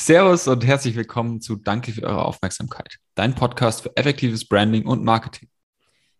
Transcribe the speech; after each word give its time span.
Servus 0.00 0.48
und 0.48 0.64
herzlich 0.64 0.96
willkommen 0.96 1.42
zu 1.42 1.56
Danke 1.56 1.92
für 1.92 2.04
eure 2.04 2.24
Aufmerksamkeit, 2.24 2.96
dein 3.16 3.34
Podcast 3.34 3.82
für 3.82 3.94
effektives 3.98 4.48
Branding 4.48 4.86
und 4.86 5.04
Marketing. 5.04 5.50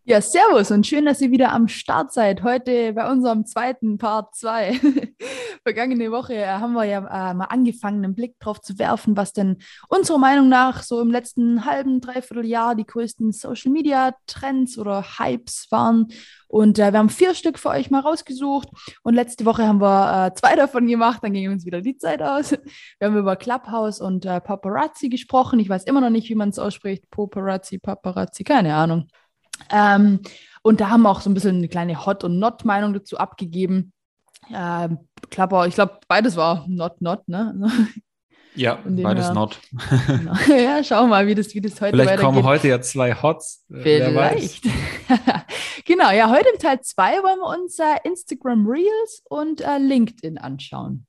Ja, 0.03 0.19
servus 0.19 0.71
und 0.71 0.87
schön, 0.87 1.05
dass 1.05 1.21
ihr 1.21 1.29
wieder 1.29 1.51
am 1.51 1.67
Start 1.67 2.11
seid. 2.11 2.41
Heute 2.41 2.93
bei 2.93 3.07
unserem 3.07 3.45
zweiten 3.45 3.99
Part 3.99 4.35
2. 4.35 4.79
Vergangene 5.63 6.11
Woche 6.11 6.43
haben 6.47 6.73
wir 6.73 6.85
ja 6.85 6.99
äh, 6.99 7.33
mal 7.35 7.45
angefangen, 7.45 8.03
einen 8.03 8.15
Blick 8.15 8.39
drauf 8.39 8.59
zu 8.61 8.79
werfen, 8.79 9.15
was 9.15 9.31
denn 9.31 9.57
unserer 9.89 10.17
Meinung 10.17 10.49
nach 10.49 10.81
so 10.81 10.99
im 11.01 11.11
letzten 11.11 11.65
halben, 11.65 12.01
dreiviertel 12.01 12.47
Jahr 12.47 12.73
die 12.73 12.87
größten 12.87 13.31
Social 13.31 13.71
Media 13.71 14.15
Trends 14.25 14.79
oder 14.79 15.03
Hypes 15.19 15.67
waren. 15.69 16.07
Und 16.47 16.79
äh, 16.79 16.91
wir 16.91 16.97
haben 16.97 17.11
vier 17.11 17.35
Stück 17.35 17.59
für 17.59 17.69
euch 17.69 17.91
mal 17.91 17.99
rausgesucht. 17.99 18.69
Und 19.03 19.13
letzte 19.13 19.45
Woche 19.45 19.67
haben 19.67 19.81
wir 19.81 20.25
äh, 20.25 20.33
zwei 20.33 20.55
davon 20.55 20.87
gemacht. 20.87 21.19
Dann 21.21 21.33
ging 21.33 21.51
uns 21.51 21.63
wieder 21.63 21.81
die 21.81 21.97
Zeit 21.97 22.23
aus. 22.23 22.51
Wir 22.99 23.07
haben 23.07 23.17
über 23.17 23.35
Clubhouse 23.35 24.01
und 24.01 24.25
äh, 24.25 24.41
Paparazzi 24.41 25.09
gesprochen. 25.09 25.59
Ich 25.59 25.69
weiß 25.69 25.83
immer 25.83 26.01
noch 26.01 26.09
nicht, 26.09 26.27
wie 26.29 26.35
man 26.35 26.49
es 26.49 26.57
ausspricht. 26.57 27.09
Paparazzi, 27.11 27.77
Paparazzi, 27.77 28.43
keine 28.43 28.73
Ahnung. 28.73 29.07
Ähm, 29.69 30.21
und 30.63 30.81
da 30.81 30.89
haben 30.89 31.01
wir 31.03 31.09
auch 31.09 31.21
so 31.21 31.29
ein 31.29 31.33
bisschen 31.33 31.57
eine 31.57 31.67
kleine 31.67 32.05
Hot- 32.05 32.23
und 32.23 32.39
Not-Meinung 32.39 32.93
dazu 32.93 33.17
abgegeben. 33.17 33.93
Ähm, 34.53 34.99
Klapper, 35.29 35.67
ich 35.67 35.75
glaube, 35.75 35.99
beides 36.07 36.35
war 36.35 36.65
Not, 36.67 37.01
Not, 37.01 37.27
ne? 37.27 37.71
Ja, 38.53 38.79
beides 38.85 39.27
her, 39.27 39.33
Not. 39.33 39.59
Genau. 40.07 40.33
Ja, 40.49 40.83
schau 40.83 41.07
mal, 41.07 41.25
wie 41.25 41.35
das, 41.35 41.53
wie 41.55 41.61
das 41.61 41.79
heute 41.79 41.97
Vielleicht 41.97 42.19
kommen 42.19 42.43
heute 42.43 42.67
ja 42.67 42.81
zwei 42.81 43.13
Hots. 43.13 43.65
Vielleicht. 43.69 44.65
genau, 45.85 46.11
ja, 46.11 46.29
heute 46.29 46.49
im 46.53 46.59
Teil 46.59 46.81
2 46.81 47.23
wollen 47.23 47.39
wir 47.39 47.61
uns 47.61 47.79
äh, 47.79 47.95
Instagram 48.03 48.67
Reels 48.67 49.23
und 49.29 49.61
äh, 49.61 49.77
LinkedIn 49.77 50.37
anschauen. 50.37 51.07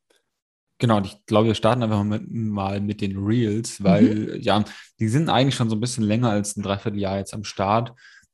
Genau, 0.79 0.99
und 0.99 1.07
ich 1.07 1.27
glaube, 1.27 1.49
wir 1.49 1.55
starten 1.55 1.83
einfach 1.83 2.03
mal 2.03 2.19
mit, 2.19 2.31
mal 2.31 2.81
mit 2.81 3.01
den 3.01 3.17
Reels, 3.17 3.83
weil 3.83 4.03
mhm. 4.03 4.41
ja, 4.41 4.65
die 5.01 5.09
sind 5.09 5.29
eigentlich 5.29 5.55
schon 5.55 5.71
so 5.71 5.77
ein 5.77 5.81
bisschen 5.81 6.05
länger 6.05 6.31
als 6.31 6.57
ein 6.57 6.63
Dreivierteljahr 6.63 7.19
jetzt 7.19 7.35
am 7.35 7.45
Start. 7.45 7.93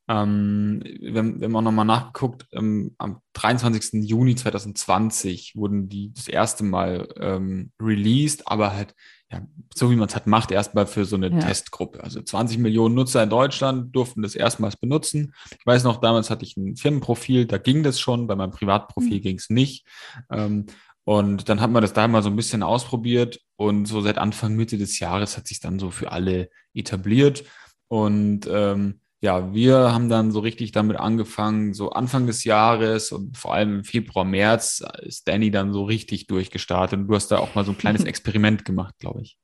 Ähm, 0.08 0.82
wir 1.00 1.18
haben 1.20 1.56
auch 1.56 1.62
nochmal 1.62 1.84
nachgeguckt, 1.84 2.46
ähm, 2.52 2.94
am 2.96 3.20
23. 3.34 4.08
Juni 4.08 4.34
2020 4.36 5.54
wurden 5.54 5.88
die 5.88 6.12
das 6.14 6.28
erste 6.28 6.64
Mal 6.64 7.08
ähm, 7.20 7.72
released, 7.80 8.48
aber 8.48 8.72
halt, 8.72 8.94
ja, 9.30 9.42
so 9.74 9.90
wie 9.90 9.96
man 9.96 10.08
es 10.08 10.14
halt 10.14 10.26
macht, 10.26 10.50
erstmal 10.50 10.86
für 10.86 11.04
so 11.04 11.16
eine 11.16 11.30
ja. 11.30 11.38
Testgruppe. 11.38 12.02
Also 12.02 12.22
20 12.22 12.58
Millionen 12.58 12.94
Nutzer 12.94 13.22
in 13.22 13.28
Deutschland 13.28 13.94
durften 13.94 14.22
das 14.22 14.34
erstmals 14.34 14.76
benutzen. 14.76 15.34
Ich 15.50 15.66
weiß 15.66 15.84
noch, 15.84 16.00
damals 16.00 16.30
hatte 16.30 16.44
ich 16.44 16.56
ein 16.56 16.76
Firmenprofil, 16.76 17.44
da 17.44 17.58
ging 17.58 17.82
das 17.82 18.00
schon, 18.00 18.26
bei 18.26 18.34
meinem 18.34 18.52
Privatprofil 18.52 19.18
mhm. 19.18 19.22
ging 19.22 19.36
es 19.36 19.50
nicht. 19.50 19.86
Ähm, 20.30 20.66
und 21.04 21.48
dann 21.48 21.60
hat 21.60 21.70
man 21.70 21.82
das 21.82 21.92
da 21.92 22.08
mal 22.08 22.22
so 22.22 22.30
ein 22.30 22.36
bisschen 22.36 22.62
ausprobiert 22.62 23.40
und 23.56 23.86
so 23.86 24.00
seit 24.00 24.18
Anfang, 24.18 24.56
Mitte 24.56 24.78
des 24.78 24.98
Jahres 25.00 25.36
hat 25.36 25.46
sich 25.46 25.60
dann 25.60 25.78
so 25.78 25.90
für 25.90 26.12
alle 26.12 26.50
etabliert. 26.74 27.44
Und 27.88 28.46
ähm, 28.50 29.00
ja, 29.20 29.52
wir 29.52 29.92
haben 29.92 30.08
dann 30.08 30.30
so 30.30 30.40
richtig 30.40 30.70
damit 30.72 30.96
angefangen, 30.96 31.74
so 31.74 31.90
Anfang 31.90 32.26
des 32.26 32.44
Jahres 32.44 33.10
und 33.10 33.36
vor 33.36 33.52
allem 33.52 33.76
im 33.78 33.84
Februar, 33.84 34.24
März 34.24 34.84
ist 35.00 35.26
Danny 35.26 35.50
dann 35.50 35.72
so 35.72 35.84
richtig 35.84 36.28
durchgestartet 36.28 37.00
und 37.00 37.08
du 37.08 37.14
hast 37.14 37.28
da 37.28 37.38
auch 37.38 37.54
mal 37.54 37.64
so 37.64 37.72
ein 37.72 37.78
kleines 37.78 38.04
Experiment 38.04 38.64
gemacht, 38.64 38.94
glaube 38.98 39.22
ich. 39.22 39.36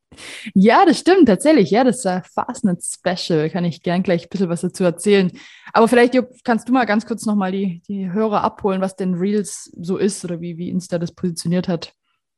Ja, 0.55 0.85
das 0.87 1.01
stimmt 1.01 1.27
tatsächlich. 1.27 1.73
Ja, 1.73 1.83
das 1.83 1.99
ist 1.99 2.07
ein 2.07 2.23
Fastnet 2.23 2.85
Special. 2.85 3.51
Kann 3.51 3.65
ich 3.65 3.83
gern 3.83 4.05
gleich 4.05 4.25
ein 4.25 4.29
bisschen 4.29 4.49
was 4.49 4.61
dazu 4.61 4.85
erzählen. 4.85 5.33
Aber 5.73 5.89
vielleicht 5.89 6.15
Jupp, 6.15 6.29
kannst 6.45 6.69
du 6.69 6.73
mal 6.73 6.85
ganz 6.85 7.05
kurz 7.05 7.27
nochmal 7.27 7.51
die, 7.51 7.83
die 7.89 8.13
Hörer 8.13 8.43
abholen, 8.43 8.81
was 8.81 8.95
denn 8.95 9.15
Reels 9.15 9.73
so 9.77 9.97
ist 9.97 10.25
oder 10.25 10.41
wie, 10.41 10.57
wie 10.57 10.69
Insta 10.69 10.99
das 10.99 11.13
positioniert 11.13 11.67
hat. 11.67 11.95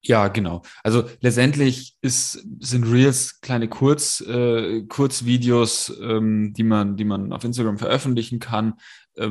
Ja, 0.06 0.28
genau. 0.28 0.62
Also 0.84 1.04
letztendlich 1.20 1.96
ist, 2.00 2.44
sind 2.60 2.84
Reels 2.84 3.40
kleine 3.40 3.68
Kurz, 3.68 4.20
äh, 4.20 4.82
Kurzvideos, 4.82 5.92
ähm, 6.00 6.52
die, 6.54 6.62
man, 6.62 6.96
die 6.96 7.04
man 7.04 7.32
auf 7.32 7.44
Instagram 7.44 7.78
veröffentlichen 7.78 8.38
kann, 8.38 8.74
äh, 9.16 9.28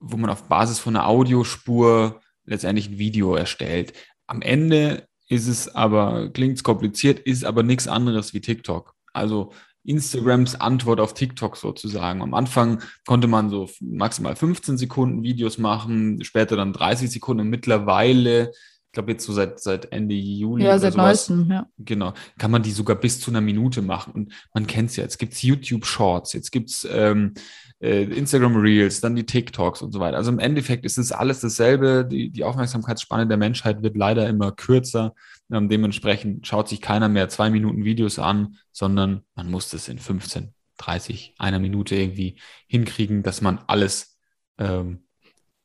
wo 0.00 0.16
man 0.16 0.30
auf 0.30 0.48
Basis 0.48 0.78
von 0.78 0.96
einer 0.96 1.06
Audiospur 1.06 2.20
letztendlich 2.46 2.88
ein 2.88 2.98
Video 2.98 3.34
erstellt. 3.34 3.92
Am 4.26 4.40
Ende 4.40 5.06
ist 5.28 5.48
es 5.48 5.74
aber, 5.74 6.30
klingt 6.30 6.56
es 6.56 6.64
kompliziert, 6.64 7.18
ist 7.18 7.44
aber 7.44 7.62
nichts 7.62 7.86
anderes 7.86 8.32
wie 8.32 8.40
TikTok. 8.40 8.94
Also 9.12 9.52
Instagrams 9.84 10.54
Antwort 10.54 10.98
auf 10.98 11.12
TikTok 11.12 11.56
sozusagen. 11.56 12.22
Am 12.22 12.32
Anfang 12.32 12.82
konnte 13.06 13.28
man 13.28 13.50
so 13.50 13.68
maximal 13.80 14.34
15 14.34 14.78
Sekunden 14.78 15.22
Videos 15.22 15.58
machen, 15.58 16.24
später 16.24 16.56
dann 16.56 16.72
30 16.72 17.10
Sekunden. 17.10 17.48
Mittlerweile 17.48 18.52
glaube 18.94 19.12
jetzt 19.12 19.24
so 19.24 19.32
seit, 19.32 19.60
seit 19.60 19.92
Ende 19.92 20.14
Juli. 20.14 20.64
Ja, 20.64 20.78
seit 20.78 20.96
neuestem, 20.96 21.50
ja. 21.50 21.66
Genau. 21.78 22.14
Kann 22.38 22.50
man 22.50 22.62
die 22.62 22.70
sogar 22.70 22.96
bis 22.96 23.20
zu 23.20 23.30
einer 23.30 23.40
Minute 23.40 23.82
machen. 23.82 24.12
Und 24.12 24.32
man 24.54 24.66
kennt 24.66 24.90
es 24.90 24.96
ja. 24.96 25.04
Jetzt 25.04 25.18
gibt 25.18 25.34
es 25.34 25.42
YouTube 25.42 25.84
Shorts, 25.84 26.32
jetzt 26.32 26.50
gibt 26.50 26.70
es 26.70 26.88
ähm, 26.90 27.34
äh, 27.80 28.04
Instagram 28.04 28.56
Reels, 28.56 29.00
dann 29.00 29.14
die 29.14 29.26
TikToks 29.26 29.82
und 29.82 29.92
so 29.92 30.00
weiter. 30.00 30.16
Also 30.16 30.30
im 30.30 30.38
Endeffekt 30.38 30.84
ist 30.86 30.96
es 30.96 31.12
alles 31.12 31.40
dasselbe. 31.40 32.06
Die, 32.10 32.30
die 32.30 32.44
Aufmerksamkeitsspanne 32.44 33.26
der 33.26 33.36
Menschheit 33.36 33.82
wird 33.82 33.96
leider 33.96 34.28
immer 34.28 34.52
kürzer. 34.52 35.14
Ähm, 35.52 35.68
dementsprechend 35.68 36.46
schaut 36.46 36.68
sich 36.68 36.80
keiner 36.80 37.08
mehr 37.08 37.28
zwei 37.28 37.50
Minuten 37.50 37.84
Videos 37.84 38.18
an, 38.18 38.56
sondern 38.72 39.22
man 39.34 39.50
muss 39.50 39.68
das 39.68 39.88
in 39.88 39.98
15, 39.98 40.54
30, 40.78 41.34
einer 41.38 41.58
Minute 41.58 41.94
irgendwie 41.94 42.40
hinkriegen, 42.66 43.22
dass 43.22 43.40
man 43.40 43.60
alles 43.66 44.18
ähm, 44.58 45.04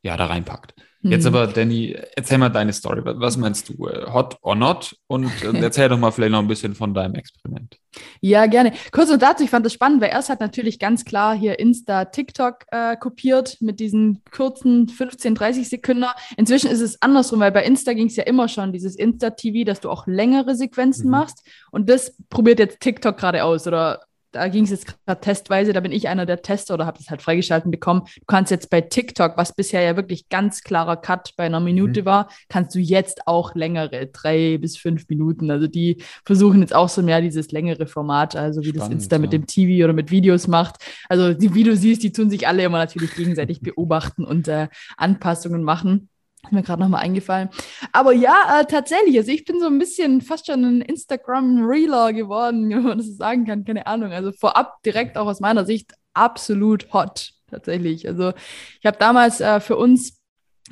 ja, 0.02 0.18
da 0.18 0.26
reinpackt. 0.26 0.74
Jetzt 1.02 1.26
hm. 1.26 1.34
aber, 1.34 1.48
Danny, 1.48 1.96
erzähl 2.18 2.38
mal 2.38 2.50
deine 2.50 2.74
Story. 2.74 3.02
Was 3.06 3.38
meinst 3.38 3.70
du? 3.70 3.88
Hot 4.14 4.38
or 4.42 4.56
not? 4.56 4.98
Und 5.08 5.32
äh, 5.44 5.58
erzähl 5.62 5.88
doch 5.88 5.98
mal 5.98 6.12
vielleicht 6.12 6.34
noch 6.34 6.40
ein 6.40 6.48
bisschen 6.48 6.76
von 6.76 6.94
deinem 6.94 7.16
Experiment. 7.16 7.78
Ja, 8.20 8.48
gerne. 8.48 8.74
Kurz 8.92 9.10
und 9.10 9.22
dazu, 9.22 9.46
ich 9.46 9.50
fand 9.50 9.66
das 9.66 9.72
spannend, 9.72 10.02
weil 10.02 10.10
erst 10.10 10.30
hat 10.30 10.42
natürlich 10.42 10.78
ganz 10.78 11.06
klar 11.06 11.38
hier 11.38 11.58
Insta, 11.58 12.06
TikTok 12.06 12.66
äh, 12.72 12.98
kopiert 12.98 13.58
mit 13.62 13.80
diesen 13.80 14.24
kurzen 14.30 14.90
15, 14.90 15.36
30 15.36 15.70
Sekunden. 15.70 16.06
Inzwischen 16.36 16.70
ist 16.70 16.82
es 16.82 17.02
andersrum, 17.02 17.40
weil 17.40 17.54
bei 17.54 17.64
Insta 17.64 17.94
ging 17.94 18.08
es 18.08 18.18
ja 18.18 18.26
immer 18.26 18.50
schon, 18.50 18.74
dieses 18.74 18.98
Insta-TV, 18.98 19.66
dass 19.66 19.80
du 19.80 19.90
auch 19.90 20.06
längere 20.06 20.56
Sequenzen 20.56 21.06
mhm. 21.06 21.12
machst. 21.12 21.48
Und 21.72 21.90
das 21.90 22.18
probiert 22.30 22.60
jetzt 22.60 22.82
TikTok 22.82 23.16
gerade 23.16 23.46
aus 23.46 23.66
oder 23.68 24.02
da 24.32 24.48
ging 24.48 24.64
es 24.64 24.70
jetzt 24.70 24.98
gerade 25.06 25.22
testweise, 25.22 25.74
da 25.74 25.80
bin 25.80 25.92
ich 25.92 26.08
einer 26.08 26.26
der 26.26 26.42
Tester 26.42 26.76
oder 26.76 26.86
habe 26.86 26.98
das 26.98 27.10
halt 27.10 27.22
freigeschalten 27.22 27.72
bekommen. 27.72 28.04
Du 28.16 28.26
kannst 28.28 28.52
jetzt 28.52 28.70
bei 28.70 28.82
TikTok, 28.82 29.38
was 29.38 29.54
bisher 29.54 29.82
ja 29.82 29.96
wirklich 29.96 30.30
ganz 30.30 30.62
klarer 30.62 30.98
Cut 30.98 31.34
bei 31.36 31.46
einer 31.46 31.60
Minute 31.60 32.02
mhm. 32.02 32.06
war, 32.06 32.30
kannst 32.48 32.76
du 32.76 32.80
jetzt 32.80 33.28
auch 33.28 33.56
längere, 33.56 34.08
drei 34.08 34.58
bis 34.60 34.78
fünf 34.78 35.10
Minuten. 35.10 35.50
Also 35.50 35.68
die 35.68 36.04
versuchen 36.26 36.62
jetzt 36.62 36.76
auch 36.76 36.90
so 36.90 37.02
mehr 37.02 37.22
dieses 37.22 37.52
längere 37.52 37.88
Format, 37.88 38.36
also 38.36 38.62
wie 38.62 38.70
Spannend, 38.70 38.82
das 38.82 38.90
Insta 38.90 39.16
ja. 39.16 39.22
mit 39.22 39.34
dem 39.34 39.48
TV 39.48 39.84
oder 39.84 39.94
mit 39.94 40.12
Videos 40.12 40.48
macht. 40.48 40.76
Also 41.08 41.34
die, 41.34 41.56
wie 41.56 41.64
du 41.64 41.76
siehst, 41.76 42.04
die 42.04 42.12
tun 42.12 42.30
sich 42.30 42.48
alle 42.48 42.64
immer 42.64 42.78
natürlich 42.78 43.16
gegenseitig 43.16 43.62
beobachten 43.62 44.26
und 44.26 44.48
äh, 44.48 44.68
Anpassungen 44.98 45.64
machen. 45.64 46.10
Ist 46.44 46.54
mir 46.54 46.64
gerade 46.64 46.82
nochmal 46.82 47.04
eingefallen. 47.04 47.50
Aber 47.92 48.14
ja, 48.14 48.60
äh, 48.60 48.66
tatsächlich, 48.66 49.18
also 49.18 49.32
ich 49.32 49.44
bin 49.44 49.60
so 49.60 49.68
ein 49.68 49.78
bisschen 49.78 50.22
fast 50.22 50.48
schon 50.48 50.64
ein 50.64 50.82
Instagram-Reeler 50.82 52.14
geworden, 52.14 52.70
wenn 52.72 52.84
man 52.84 52.98
das 52.98 53.08
so 53.08 53.14
sagen 53.14 53.46
kann, 53.46 53.66
keine 53.66 53.88
Ahnung. 53.88 54.12
Also 54.12 54.32
vorab 54.32 54.82
direkt 54.84 55.18
auch 55.18 55.28
aus 55.28 55.42
meiner 55.42 55.66
Sicht 55.66 55.94
absolut 56.14 56.94
hot, 56.94 57.32
tatsächlich. 57.48 58.08
Also 58.08 58.32
ich 58.80 58.86
habe 58.86 58.98
damals 58.98 59.42
äh, 59.42 59.60
für 59.60 59.76
uns 59.76 60.20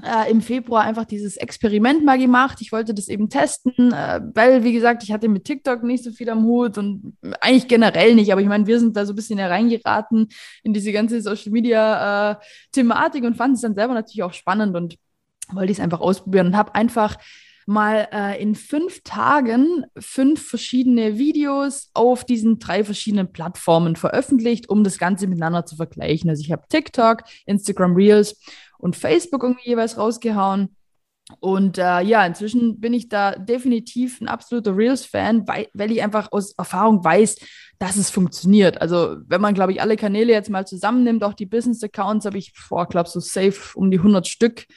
äh, 0.03 0.29
im 0.31 0.41
Februar 0.41 0.83
einfach 0.83 1.05
dieses 1.05 1.37
Experiment 1.37 2.05
mal 2.05 2.17
gemacht. 2.17 2.59
Ich 2.61 2.71
wollte 2.71 2.93
das 2.93 3.07
eben 3.07 3.29
testen, 3.29 3.91
äh, 3.91 4.21
weil, 4.33 4.63
wie 4.63 4.73
gesagt, 4.73 5.03
ich 5.03 5.11
hatte 5.11 5.27
mit 5.27 5.45
TikTok 5.45 5.83
nicht 5.83 6.03
so 6.03 6.11
viel 6.11 6.29
am 6.29 6.43
Hut 6.43 6.77
und 6.77 7.17
eigentlich 7.41 7.67
generell 7.67 8.15
nicht. 8.15 8.31
Aber 8.31 8.41
ich 8.41 8.47
meine, 8.47 8.67
wir 8.67 8.79
sind 8.79 8.95
da 8.95 9.05
so 9.05 9.13
ein 9.13 9.15
bisschen 9.15 9.39
hereingeraten 9.39 10.29
in 10.63 10.73
diese 10.73 10.91
ganze 10.91 11.21
Social-Media-Thematik 11.21 13.23
äh, 13.23 13.27
und 13.27 13.35
fanden 13.35 13.55
es 13.55 13.61
dann 13.61 13.75
selber 13.75 13.93
natürlich 13.93 14.23
auch 14.23 14.33
spannend 14.33 14.75
und 14.75 14.97
wollte 15.53 15.71
ich 15.71 15.77
es 15.79 15.83
einfach 15.83 15.99
ausprobieren 15.99 16.47
und 16.47 16.57
habe 16.57 16.75
einfach 16.75 17.17
mal 17.67 18.07
äh, 18.13 18.41
in 18.41 18.55
fünf 18.55 19.03
Tagen 19.03 19.85
fünf 19.99 20.47
verschiedene 20.47 21.17
Videos 21.17 21.89
auf 21.93 22.23
diesen 22.23 22.59
drei 22.59 22.83
verschiedenen 22.85 23.31
Plattformen 23.33 23.97
veröffentlicht, 23.97 24.69
um 24.69 24.85
das 24.85 24.97
Ganze 24.97 25.27
miteinander 25.27 25.65
zu 25.65 25.75
vergleichen. 25.75 26.29
Also 26.29 26.41
ich 26.41 26.51
habe 26.51 26.63
TikTok, 26.69 27.23
Instagram 27.45 27.93
Reels 27.93 28.41
und 28.77 28.95
Facebook 28.95 29.43
irgendwie 29.43 29.69
jeweils 29.69 29.97
rausgehauen. 29.97 30.75
Und 31.41 31.77
äh, 31.77 32.01
ja, 32.01 32.25
inzwischen 32.25 32.79
bin 32.79 32.93
ich 32.93 33.09
da 33.09 33.35
definitiv 33.35 34.21
ein 34.21 34.29
absoluter 34.29 34.77
Reels-Fan, 34.77 35.45
weil, 35.45 35.67
weil 35.73 35.91
ich 35.91 36.01
einfach 36.01 36.31
aus 36.31 36.53
Erfahrung 36.53 37.03
weiß, 37.03 37.35
dass 37.79 37.97
es 37.97 38.09
funktioniert. 38.09 38.81
Also 38.81 39.17
wenn 39.27 39.41
man, 39.41 39.53
glaube 39.53 39.73
ich, 39.73 39.81
alle 39.81 39.97
Kanäle 39.97 40.31
jetzt 40.31 40.49
mal 40.49 40.65
zusammennimmt, 40.65 41.25
auch 41.25 41.33
die 41.33 41.45
Business-Accounts, 41.45 42.25
habe 42.25 42.37
ich 42.37 42.53
vor, 42.53 42.87
glaube 42.87 43.09
so 43.09 43.19
safe 43.19 43.77
um 43.77 43.91
die 43.91 43.97
100 43.97 44.25
Stück 44.25 44.67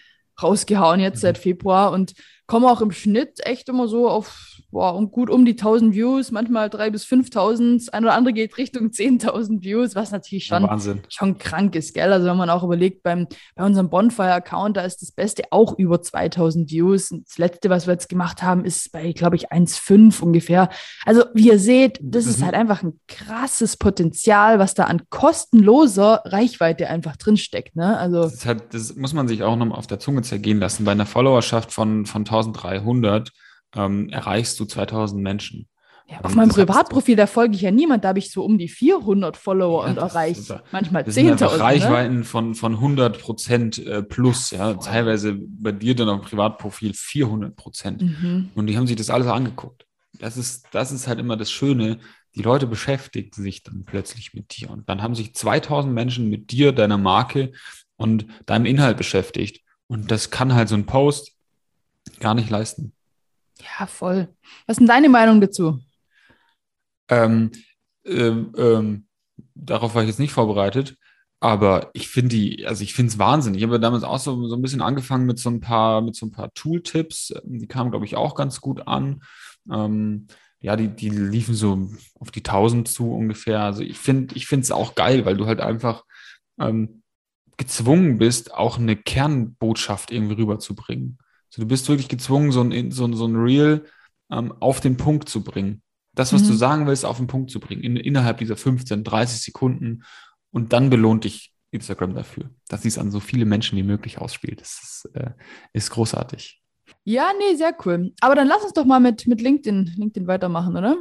rausgehauen 0.43 1.01
jetzt 1.01 1.21
seit 1.21 1.39
mhm. 1.39 1.43
Februar 1.43 1.93
und 1.93 2.15
kommen 2.51 2.67
auch 2.67 2.81
im 2.81 2.91
Schnitt 2.91 3.47
echt 3.47 3.69
immer 3.69 3.87
so 3.87 4.09
auf 4.09 4.47
boah, 4.73 4.95
und 4.95 5.11
gut 5.11 5.31
um 5.31 5.45
die 5.45 5.53
1000 5.53 5.95
Views, 5.95 6.31
manchmal 6.31 6.69
3.000 6.69 6.91
bis 6.91 7.05
5.000. 7.05 7.91
Ein 7.93 8.05
oder 8.05 8.15
andere 8.15 8.33
geht 8.33 8.57
Richtung 8.57 8.89
10.000 8.89 9.63
Views, 9.63 9.95
was 9.95 10.11
natürlich 10.13 10.47
schon, 10.47 10.63
Ja, 10.63 10.79
schon 11.09 11.39
krank 11.39 11.75
ist, 11.75 11.93
gell? 11.95 12.13
Also 12.13 12.27
wenn 12.27 12.37
man 12.37 12.51
auch 12.51 12.63
überlegt, 12.63 13.03
beim, 13.03 13.27
bei 13.57 13.65
unserem 13.65 13.91
Bonfire-Account, 13.91 14.77
da 14.77 14.83
ist 14.83 15.03
das 15.03 15.11
Beste 15.13 15.45
auch 15.51 15.77
über 15.79 16.03
2000 16.03 16.71
Views. 16.71 17.11
Und 17.11 17.27
das 17.29 17.39
Letzte, 17.39 17.69
was 17.71 17.87
wir 17.87 17.95
jetzt 17.95 18.09
gemacht 18.09 18.43
haben, 18.45 18.65
ist 18.65 18.93
bei, 18.93 19.13
glaube 19.13 19.37
ich, 19.37 19.51
1,5 19.53 20.21
ungefähr. 20.23 20.69
Also 21.05 21.25
wie 21.35 21.49
ihr 21.49 21.59
seht, 21.59 21.99
das 22.03 22.27
ist 22.27 22.39
Mhm. 22.41 22.45
halt 22.47 22.55
einfach 22.55 22.83
ein 22.83 22.99
krasses 23.09 23.77
Potenzial, 23.77 24.59
was 24.61 24.75
da 24.75 24.85
an 24.85 25.03
kostenloser 25.11 26.23
Reichweite 26.25 26.89
einfach 26.89 27.17
drinsteckt, 27.17 27.75
ne? 27.77 27.97
Also 27.99 28.23
Das, 28.23 28.35
ist 28.35 28.47
halt, 28.47 28.73
das 28.73 28.95
muss 28.95 29.15
man 29.15 29.27
sich 29.29 29.43
auch 29.43 29.57
noch 29.57 29.67
mal 29.67 29.75
auf 29.77 29.87
der 29.87 29.99
Zunge 29.99 30.23
zergehen 30.23 30.61
lassen. 30.61 30.85
Bei 30.85 30.93
einer 30.93 31.07
Followerschaft 31.07 31.73
von, 31.73 32.07
von 32.07 32.25
1300 32.49 33.31
ähm, 33.77 34.09
erreichst 34.11 34.59
du 34.59 34.65
2000 34.65 35.23
Menschen. 35.23 35.69
Ja, 36.09 36.17
Ähm, 36.19 36.25
auf 36.25 36.35
meinem 36.35 36.49
Privatprofil, 36.49 37.15
da 37.15 37.27
folge 37.29 37.55
ich 37.55 37.63
ja 37.63 37.71
niemand, 37.71 38.05
da 38.05 38.09
habe 38.09 38.19
ich 38.19 38.31
so 38.33 38.43
um 38.45 38.59
die 38.59 38.69
400 38.69 39.37
Follower 39.37 39.85
Ja, 39.85 39.91
und 39.91 39.97
erreiche 39.99 40.41
ja- 40.55 40.63
manchmal 40.73 41.05
Das 41.05 41.15
sind 41.15 41.31
einfach 41.31 41.53
10.000. 41.53 41.57
Ne? 41.59 41.63
Reichweiten 41.65 42.25
von, 42.25 42.55
von 42.57 42.73
100 42.75 43.21
Prozent 43.21 43.79
äh, 43.87 44.03
plus, 44.03 44.51
ja, 44.51 44.75
voll. 44.75 44.85
teilweise 44.85 45.39
bei 45.41 45.71
dir 45.73 45.95
dann 45.95 46.09
auf 46.09 46.21
dem 46.21 46.25
Privatprofil 46.29 46.93
400 46.95 47.55
Prozent. 47.55 48.03
Mhm. 48.03 48.51
Und 48.57 48.67
die 48.67 48.77
haben 48.77 48.87
sich 48.89 48.97
das 48.97 49.09
alles 49.11 49.29
angeguckt. 49.29 49.87
Das 50.19 50.37
ist, 50.37 50.67
das 50.73 50.91
ist 50.93 51.07
halt 51.07 51.21
immer 51.21 51.37
das 51.37 51.51
Schöne. 51.51 51.99
Die 52.35 52.43
Leute 52.43 52.67
beschäftigen 52.67 53.31
sich 53.33 53.63
dann 53.63 53.85
plötzlich 53.85 54.35
mit 54.35 54.57
dir. 54.57 54.71
Und 54.71 54.89
dann 54.89 55.03
haben 55.03 55.15
sich 55.15 55.35
2000 55.35 55.95
Menschen 55.95 56.29
mit 56.29 56.51
dir, 56.51 56.73
deiner 56.73 56.99
Marke 56.99 57.53
und 57.97 58.27
deinem 58.47 58.67
Inhalt 58.67 58.97
beschäftigt. 58.97 59.63
Und 59.87 60.11
das 60.11 60.31
kann 60.31 60.55
halt 60.55 60.69
so 60.69 60.75
ein 60.75 60.87
Post 60.87 61.33
gar 62.21 62.35
nicht 62.35 62.51
leisten. 62.51 62.93
Ja, 63.79 63.87
voll. 63.87 64.29
Was 64.67 64.75
ist 64.75 64.81
denn 64.81 64.87
deine 64.87 65.09
Meinung 65.09 65.41
dazu? 65.41 65.81
Ähm, 67.09 67.51
ähm, 68.05 68.53
ähm, 68.57 69.07
darauf 69.55 69.95
war 69.95 70.03
ich 70.03 70.09
jetzt 70.09 70.21
nicht 70.21 70.33
vorbereitet, 70.33 70.97
aber 71.41 71.91
ich 71.93 72.09
finde 72.09 72.31
die, 72.31 72.67
also 72.67 72.83
ich 72.83 72.95
finde 72.95 73.11
es 73.11 73.19
Wahnsinn. 73.19 73.55
Ich 73.55 73.63
habe 73.63 73.81
damals 73.81 74.05
auch 74.05 74.19
so, 74.19 74.47
so 74.47 74.55
ein 74.55 74.63
bisschen 74.63 74.83
angefangen 74.83 75.27
mit 75.27 75.39
so 75.39 75.51
ein 75.51 75.61
paar, 75.61 76.01
mit 76.01 76.15
so 76.15 76.27
ein 76.27 76.33
paar 76.33 76.53
Tooltips. 76.55 77.35
Die 77.45 77.67
kamen, 77.67 77.91
glaube 77.91 78.05
ich, 78.05 78.17
auch 78.17 78.35
ganz 78.35 78.61
gut 78.61 78.87
an. 78.87 79.23
Ähm, 79.71 80.27
ja, 80.61 80.77
die, 80.77 80.89
die 80.89 81.09
liefen 81.09 81.55
so 81.55 81.91
auf 82.19 82.31
die 82.31 82.41
1000 82.41 82.87
zu 82.87 83.13
ungefähr. 83.13 83.61
Also 83.61 83.83
ich 83.83 83.99
finde, 83.99 84.35
ich 84.37 84.47
finde 84.47 84.65
es 84.65 84.71
auch 84.71 84.95
geil, 84.95 85.25
weil 85.25 85.37
du 85.37 85.47
halt 85.47 85.61
einfach 85.61 86.05
ähm, 86.59 87.03
gezwungen 87.57 88.19
bist, 88.19 88.55
auch 88.55 88.79
eine 88.79 88.97
Kernbotschaft 88.97 90.11
irgendwie 90.11 90.35
rüberzubringen. 90.35 91.19
Also 91.51 91.63
du 91.63 91.67
bist 91.69 91.89
wirklich 91.89 92.09
gezwungen, 92.09 92.53
so 92.53 92.63
ein, 92.63 92.91
so 92.91 93.05
ein, 93.05 93.15
so 93.15 93.27
ein 93.27 93.37
Reel 93.37 93.85
ähm, 94.31 94.53
auf 94.61 94.81
den 94.81 94.97
Punkt 94.97 95.29
zu 95.29 95.43
bringen. 95.43 95.83
Das, 96.15 96.33
was 96.33 96.43
Mhm. 96.43 96.49
du 96.49 96.53
sagen 96.55 96.87
willst, 96.87 97.05
auf 97.05 97.17
den 97.19 97.27
Punkt 97.27 97.51
zu 97.51 97.61
bringen, 97.61 97.83
in, 97.83 97.97
innerhalb 97.97 98.39
dieser 98.39 98.57
15, 98.57 99.05
30 99.05 99.43
Sekunden. 99.43 100.03
Und 100.53 100.73
dann 100.73 100.91
belohnt 100.91 101.25
dich 101.25 101.53
Instagram 101.71 102.15
dafür, 102.15 102.51
dass 102.69 102.83
sie 102.83 102.89
es 102.89 102.99
an 102.99 103.11
so 103.13 103.21
viele 103.21 103.45
Menschen 103.45 103.79
wie 103.79 103.85
möglich 103.85 104.19
ausspielt. 104.19 104.61
Das 104.61 104.81
ist, 104.83 105.15
äh, 105.15 105.31
ist 105.73 105.91
großartig. 105.91 106.61
Ja, 107.05 107.31
nee, 107.39 107.57
sehr 107.57 107.75
cool. 107.85 108.13
Aber 108.21 108.35
dann 108.35 108.49
lass 108.49 108.63
uns 108.65 108.73
doch 108.73 108.85
mal 108.85 108.99
mit, 109.01 109.27
mit 109.29 109.41
LinkedIn, 109.41 109.95
LinkedIn 109.97 110.27
weitermachen, 110.27 110.77
oder? 110.77 110.97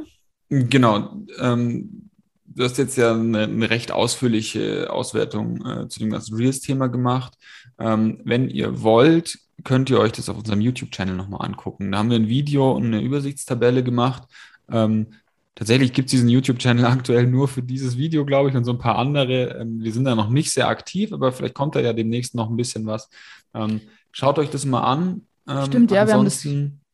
Genau. 0.48 1.22
Ähm, 1.38 2.10
du 2.44 2.64
hast 2.64 2.78
jetzt 2.78 2.96
ja 2.96 3.12
eine, 3.12 3.42
eine 3.44 3.70
recht 3.70 3.90
ausführliche 3.92 4.90
Auswertung 4.92 5.64
äh, 5.66 5.88
zu 5.88 5.98
dem 6.00 6.10
ganzen 6.10 6.36
Reels-Thema 6.36 6.86
gemacht. 6.88 7.34
Ähm, 7.78 8.20
wenn 8.24 8.48
ihr 8.48 8.82
wollt, 8.82 9.38
könnt 9.64 9.90
ihr 9.90 9.98
euch 9.98 10.12
das 10.12 10.28
auf 10.28 10.38
unserem 10.38 10.60
YouTube-Channel 10.60 11.16
nochmal 11.16 11.46
angucken. 11.46 11.92
Da 11.92 11.98
haben 11.98 12.10
wir 12.10 12.16
ein 12.16 12.28
Video 12.28 12.72
und 12.72 12.86
eine 12.86 13.00
Übersichtstabelle 13.00 13.82
gemacht. 13.82 14.24
Ähm, 14.70 15.08
tatsächlich 15.54 15.92
gibt 15.92 16.06
es 16.06 16.12
diesen 16.12 16.28
YouTube-Channel 16.28 16.84
aktuell 16.86 17.26
nur 17.26 17.48
für 17.48 17.62
dieses 17.62 17.96
Video, 17.96 18.24
glaube 18.24 18.50
ich, 18.50 18.56
und 18.56 18.64
so 18.64 18.72
ein 18.72 18.78
paar 18.78 18.98
andere. 18.98 19.58
Ähm, 19.60 19.82
wir 19.82 19.92
sind 19.92 20.04
da 20.04 20.14
noch 20.14 20.30
nicht 20.30 20.50
sehr 20.50 20.68
aktiv, 20.68 21.12
aber 21.12 21.32
vielleicht 21.32 21.54
kommt 21.54 21.74
da 21.74 21.80
ja 21.80 21.92
demnächst 21.92 22.34
noch 22.34 22.50
ein 22.50 22.56
bisschen 22.56 22.86
was. 22.86 23.08
Ähm, 23.54 23.80
schaut 24.12 24.38
euch 24.38 24.50
das 24.50 24.64
mal 24.64 24.82
an. 24.82 25.26
Ähm, 25.48 25.64
Stimmt, 25.66 25.90
ja, 25.90 26.06
wir 26.06 26.14
haben 26.14 26.24
das- 26.24 26.46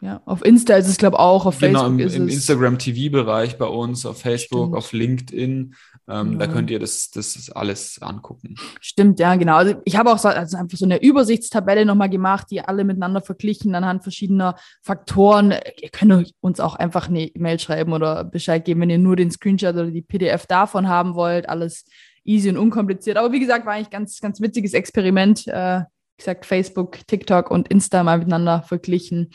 Ja, 0.03 0.21
auf 0.27 0.45
Insta 0.45 0.75
ist 0.75 0.89
es, 0.89 0.99
glaube 0.99 1.17
ich, 1.17 1.21
auch, 1.21 1.47
auf 1.47 1.59
Genau, 1.59 1.81
Facebook 1.81 2.01
im, 2.01 2.07
ist 2.07 2.15
im 2.17 2.29
es. 2.29 2.35
Instagram-TV-Bereich 2.35 3.57
bei 3.59 3.65
uns, 3.67 4.05
auf 4.05 4.21
Facebook, 4.21 4.67
Stimmt. 4.67 4.77
auf 4.77 4.93
LinkedIn. 4.93 5.75
Ähm, 6.09 6.39
Da 6.39 6.45
Genau. 6.45 6.53
könnt 6.55 6.71
ihr 6.71 6.79
das, 6.79 7.11
das 7.11 7.51
alles 7.51 8.01
angucken. 8.01 8.55
Stimmt, 8.81 9.19
ja, 9.19 9.35
genau. 9.37 9.57
Also 9.57 9.75
ich 9.85 9.97
habe 9.97 10.13
auch 10.13 10.19
so, 10.19 10.29
also 10.29 10.57
einfach 10.59 10.77
so 10.79 10.85
eine 10.85 11.03
Übersichtstabelle 11.03 11.85
nochmal 11.85 12.11
gemacht, 12.11 12.47
die 12.51 12.61
alle 12.61 12.85
miteinander 12.85 13.23
verglichen 13.23 13.75
anhand 13.75 14.03
verschiedener 14.05 14.55
Faktoren. 14.83 15.53
Ihr 15.81 15.89
könnt 15.89 16.33
uns 16.41 16.61
auch 16.61 16.77
einfach 16.77 17.09
eine 17.09 17.23
E-Mail 17.25 17.59
schreiben 17.59 17.93
oder 17.93 18.23
Bescheid 18.23 18.65
geben, 18.65 18.83
wenn 18.83 18.91
ihr 18.91 18.99
nur 18.99 19.17
den 19.17 19.31
Screenshot 19.33 19.75
oder 19.75 19.91
die 19.91 20.03
PDF 20.03 20.47
davon 20.47 20.87
haben 20.89 21.15
wollt. 21.17 21.49
Alles 21.49 21.85
easy 22.23 22.51
und 22.51 22.59
unkompliziert. 22.59 23.17
Aber 23.17 23.33
wie 23.33 23.41
gesagt, 23.41 23.67
war 23.67 23.73
eigentlich 23.73 23.91
ganz, 23.91 24.21
ganz 24.21 24.41
witziges 24.41 24.75
Experiment. 24.75 25.47
Äh, 25.49 25.81
wie 26.17 26.23
gesagt, 26.23 26.47
Facebook, 26.47 27.07
TikTok 27.07 27.51
und 27.51 27.69
Insta 27.69 28.03
mal 28.03 28.19
miteinander 28.19 28.63
verglichen. 28.63 29.31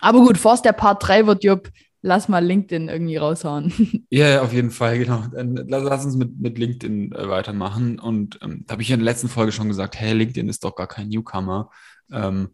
Aber 0.00 0.20
gut, 0.20 0.38
vor 0.38 0.56
der 0.62 0.72
Part 0.72 1.06
3 1.06 1.26
wird, 1.26 1.44
Jupp, 1.44 1.70
lass 2.02 2.28
mal 2.28 2.44
LinkedIn 2.44 2.88
irgendwie 2.88 3.16
raushauen. 3.16 3.72
Ja, 4.10 4.42
auf 4.42 4.52
jeden 4.52 4.70
Fall, 4.70 4.98
genau. 4.98 5.24
Dann 5.32 5.56
lass, 5.56 5.82
lass 5.82 6.04
uns 6.04 6.16
mit, 6.16 6.38
mit 6.38 6.58
LinkedIn 6.58 7.12
äh, 7.12 7.28
weitermachen. 7.28 7.98
Und 7.98 8.38
ähm, 8.42 8.64
da 8.66 8.72
habe 8.72 8.82
ich 8.82 8.88
ja 8.88 8.94
in 8.94 9.00
der 9.00 9.12
letzten 9.12 9.28
Folge 9.28 9.52
schon 9.52 9.68
gesagt, 9.68 9.98
hey, 9.98 10.12
LinkedIn 10.12 10.48
ist 10.48 10.62
doch 10.64 10.76
gar 10.76 10.86
kein 10.86 11.08
Newcomer. 11.08 11.70
Ähm, 12.12 12.50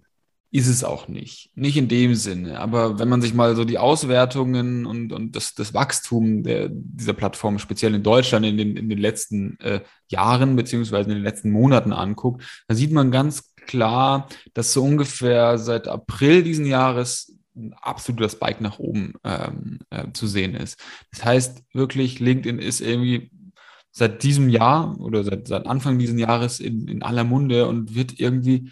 ist 0.50 0.68
es 0.68 0.84
auch 0.84 1.08
nicht. 1.08 1.50
Nicht 1.54 1.78
in 1.78 1.88
dem 1.88 2.14
Sinne. 2.14 2.60
Aber 2.60 2.98
wenn 2.98 3.08
man 3.08 3.22
sich 3.22 3.32
mal 3.32 3.56
so 3.56 3.64
die 3.64 3.78
Auswertungen 3.78 4.86
und, 4.86 5.12
und 5.12 5.34
das, 5.34 5.54
das 5.54 5.72
Wachstum 5.72 6.42
der, 6.42 6.68
dieser 6.70 7.14
Plattform, 7.14 7.58
speziell 7.58 7.94
in 7.94 8.02
Deutschland 8.02 8.44
in 8.44 8.58
den, 8.58 8.76
in 8.76 8.88
den 8.88 8.98
letzten 8.98 9.58
äh, 9.60 9.80
Jahren 10.08 10.56
beziehungsweise 10.56 11.10
in 11.10 11.16
den 11.16 11.24
letzten 11.24 11.50
Monaten 11.50 11.92
anguckt, 11.92 12.64
dann 12.68 12.76
sieht 12.76 12.92
man 12.92 13.10
ganz 13.10 13.51
klar, 13.66 14.28
dass 14.54 14.72
so 14.72 14.82
ungefähr 14.82 15.58
seit 15.58 15.88
April 15.88 16.42
diesen 16.42 16.66
Jahres 16.66 17.36
ein 17.54 17.74
absoluter 17.74 18.28
Spike 18.28 18.62
nach 18.62 18.78
oben 18.78 19.14
ähm, 19.24 19.80
äh, 19.90 20.10
zu 20.12 20.26
sehen 20.26 20.54
ist. 20.54 20.78
Das 21.10 21.24
heißt 21.24 21.64
wirklich, 21.72 22.18
LinkedIn 22.20 22.58
ist 22.58 22.80
irgendwie 22.80 23.30
seit 23.90 24.22
diesem 24.22 24.48
Jahr 24.48 24.98
oder 25.00 25.22
seit, 25.22 25.48
seit 25.48 25.66
Anfang 25.66 25.98
dieses 25.98 26.18
Jahres 26.18 26.60
in, 26.60 26.88
in 26.88 27.02
aller 27.02 27.24
Munde 27.24 27.66
und 27.66 27.94
wird 27.94 28.18
irgendwie, 28.18 28.70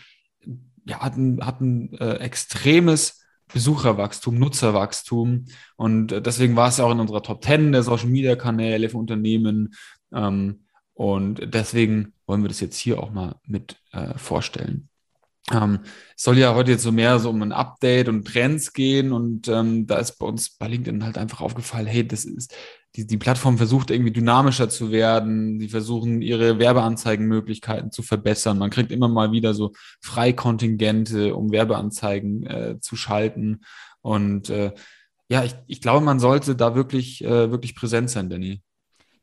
ja, 0.86 1.00
hat 1.00 1.16
ein, 1.16 1.44
hat 1.44 1.60
ein 1.60 1.92
äh, 1.98 2.16
extremes 2.16 3.20
Besucherwachstum, 3.52 4.38
Nutzerwachstum 4.38 5.46
und 5.76 6.12
äh, 6.12 6.22
deswegen 6.22 6.56
war 6.56 6.68
es 6.68 6.78
ja 6.78 6.84
auch 6.84 6.92
in 6.92 7.00
unserer 7.00 7.22
Top 7.22 7.44
10 7.44 7.72
der 7.72 7.82
Social 7.82 8.08
Media 8.08 8.34
Kanäle 8.36 8.88
für 8.88 8.96
Unternehmen 8.96 9.74
ähm, 10.14 10.64
und 10.94 11.54
deswegen 11.54 12.14
wollen 12.30 12.42
wir 12.42 12.48
das 12.48 12.60
jetzt 12.60 12.78
hier 12.78 13.02
auch 13.02 13.10
mal 13.10 13.34
mit 13.44 13.76
äh, 13.90 14.16
vorstellen. 14.16 14.88
Ähm, 15.50 15.80
es 16.16 16.22
soll 16.22 16.38
ja 16.38 16.54
heute 16.54 16.70
jetzt 16.70 16.84
so 16.84 16.92
mehr 16.92 17.18
so 17.18 17.28
um 17.28 17.42
ein 17.42 17.50
Update 17.50 18.08
und 18.08 18.24
Trends 18.24 18.72
gehen 18.72 19.10
und 19.10 19.48
ähm, 19.48 19.88
da 19.88 19.96
ist 19.96 20.16
bei 20.18 20.26
uns 20.26 20.50
bei 20.50 20.68
LinkedIn 20.68 21.02
halt 21.02 21.18
einfach 21.18 21.40
aufgefallen, 21.40 21.88
hey, 21.88 22.06
das 22.06 22.24
ist, 22.24 22.54
die, 22.94 23.04
die 23.04 23.18
Plattform 23.18 23.58
versucht 23.58 23.90
irgendwie 23.90 24.12
dynamischer 24.12 24.68
zu 24.68 24.92
werden, 24.92 25.58
die 25.58 25.68
versuchen 25.68 26.22
ihre 26.22 26.60
Werbeanzeigenmöglichkeiten 26.60 27.90
zu 27.90 28.02
verbessern. 28.02 28.58
Man 28.58 28.70
kriegt 28.70 28.92
immer 28.92 29.08
mal 29.08 29.32
wieder 29.32 29.52
so 29.52 29.72
Freikontingente, 30.00 31.34
um 31.34 31.50
Werbeanzeigen 31.50 32.46
äh, 32.46 32.80
zu 32.80 32.94
schalten 32.94 33.62
und 34.02 34.50
äh, 34.50 34.72
ja, 35.28 35.42
ich, 35.42 35.56
ich 35.66 35.80
glaube, 35.80 36.04
man 36.04 36.20
sollte 36.20 36.54
da 36.54 36.76
wirklich, 36.76 37.24
äh, 37.24 37.50
wirklich 37.50 37.74
präsent 37.74 38.10
sein, 38.10 38.30
Danny. 38.30 38.62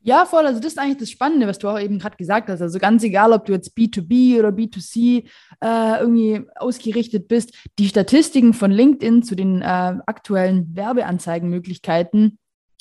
Ja, 0.08 0.24
voll. 0.24 0.46
Also 0.46 0.58
das 0.58 0.72
ist 0.72 0.78
eigentlich 0.78 0.96
das 0.96 1.10
Spannende, 1.10 1.46
was 1.46 1.58
du 1.58 1.68
auch 1.68 1.78
eben 1.78 1.98
gerade 1.98 2.16
gesagt 2.16 2.48
hast. 2.48 2.62
Also 2.62 2.78
ganz 2.78 3.04
egal, 3.04 3.30
ob 3.34 3.44
du 3.44 3.52
jetzt 3.52 3.76
B2B 3.76 4.38
oder 4.38 4.48
B2C 4.48 5.24
äh, 5.62 6.00
irgendwie 6.00 6.40
ausgerichtet 6.56 7.28
bist, 7.28 7.54
die 7.78 7.88
Statistiken 7.88 8.54
von 8.54 8.70
LinkedIn 8.70 9.22
zu 9.22 9.34
den 9.34 9.60
äh, 9.60 9.64
aktuellen 10.06 10.74
Werbeanzeigenmöglichkeiten 10.74 12.38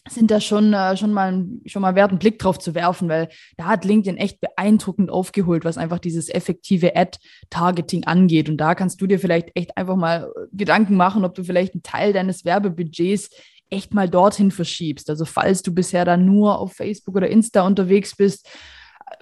sind 0.10 0.31
da 0.31 0.39
schon, 0.39 0.72
äh, 0.72 0.96
schon, 0.96 1.12
mal, 1.12 1.46
schon 1.65 1.81
mal 1.81 1.96
wert, 1.96 2.12
einen 2.12 2.19
Blick 2.19 2.39
drauf 2.39 2.60
zu 2.60 2.74
werfen, 2.75 3.10
weil 3.10 3.27
da 3.57 3.65
hat 3.65 3.84
LinkedIn 3.84 4.15
echt 4.15 4.39
beeindruckend 4.39 5.12
aufgeholt, 5.12 5.65
was 5.65 5.77
einfach 5.77 6.00
dieses 6.00 6.29
effektive 6.29 6.96
Ad-Targeting 6.96 8.05
angeht. 8.05 8.48
Und 8.48 8.55
da 8.55 8.74
kannst 8.74 9.01
du 9.01 9.07
dir 9.07 9.19
vielleicht 9.19 9.51
echt 9.53 9.75
einfach 9.75 9.98
mal 9.98 10.31
Gedanken 10.53 10.96
machen, 10.96 11.25
ob 11.25 11.36
du 11.36 11.43
vielleicht 11.43 11.74
einen 11.74 11.84
Teil 11.84 12.13
deines 12.13 12.46
Werbebudgets 12.46 13.31
echt 13.69 13.93
mal 13.93 14.09
dorthin 14.09 14.51
verschiebst. 14.51 15.09
Also 15.09 15.25
falls 15.25 15.62
du 15.62 15.74
bisher 15.74 16.05
dann 16.05 16.25
nur 16.25 16.59
auf 16.59 16.74
Facebook 16.74 17.15
oder 17.15 17.29
Insta 17.29 17.65
unterwegs 17.65 18.15
bist, 18.15 18.47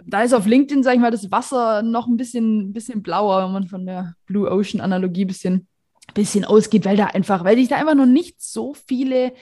da 0.04 0.24
ist 0.24 0.34
auf 0.34 0.46
LinkedIn, 0.46 0.84
sag 0.84 0.96
ich 0.96 1.00
mal, 1.00 1.12
das 1.12 1.32
Wasser 1.32 1.82
noch 1.82 2.08
ein 2.08 2.18
bisschen, 2.18 2.74
bisschen 2.74 3.02
blauer, 3.02 3.46
wenn 3.46 3.54
man 3.54 3.68
von 3.68 3.86
der 3.86 4.16
Blue 4.26 4.50
Ocean 4.50 4.82
Analogie 4.82 5.26
ein 5.26 5.28
bisschen, 5.28 5.68
bisschen 6.14 6.46
ausgeht, 6.46 6.86
weil 6.86 6.98
da 6.98 7.08
einfach, 7.08 7.44
weil 7.44 7.58
sich 7.58 7.68
da 7.68 7.78
einfach 7.78 7.96
noch 7.96 8.06
nicht 8.06 8.42
so 8.42 8.74
viele 8.88 9.34